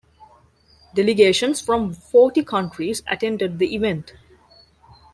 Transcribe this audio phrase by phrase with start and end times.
[0.95, 4.15] Delegations from forty countries attended the event.